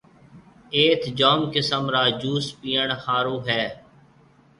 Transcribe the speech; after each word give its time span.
ايٿ 0.75 1.01
جوم 1.19 1.41
قسم 1.53 1.83
را 1.93 2.03
جوُس 2.19 2.45
پِئيڻ 2.59 2.89
هاورن 3.03 3.37
هيَ۔ 3.47 3.65